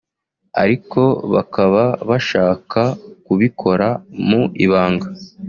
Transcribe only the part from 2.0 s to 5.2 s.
bashaka kubikora mu ibanga